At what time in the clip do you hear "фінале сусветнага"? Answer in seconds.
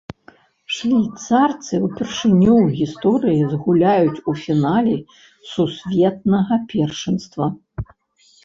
4.47-6.55